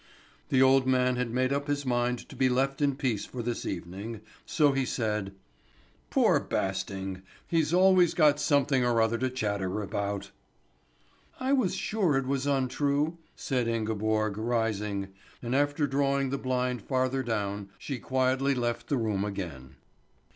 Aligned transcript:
The 0.49 0.63
old 0.63 0.87
man 0.87 1.15
had 1.17 1.29
made 1.29 1.53
up 1.53 1.67
his 1.67 1.85
mind 1.85 2.27
to 2.29 2.35
be 2.35 2.49
left 2.49 2.81
in 2.81 2.95
peace 2.95 3.23
for 3.23 3.43
this 3.43 3.67
evening, 3.67 4.21
so 4.47 4.71
he 4.71 4.83
said: 4.83 5.31
"Poor 6.09 6.39
Basting! 6.39 7.21
He's 7.47 7.71
always 7.71 8.15
got 8.15 8.39
something 8.39 8.83
or 8.83 8.99
other 8.99 9.19
to 9.19 9.29
chatter 9.29 9.79
about." 9.83 10.31
"I 11.39 11.53
was 11.53 11.75
sure 11.75 12.17
it 12.17 12.25
was 12.25 12.47
untrue," 12.47 13.19
said 13.35 13.67
Ingeborg, 13.67 14.39
rising; 14.39 15.09
and 15.39 15.53
after 15.55 15.85
drawing 15.85 16.31
the 16.31 16.39
blind 16.39 16.81
farther 16.81 17.21
down, 17.21 17.69
she 17.77 17.99
quietly 17.99 18.55
left 18.55 18.87
the 18.87 18.97
room 18.97 19.23
again. 19.23 19.75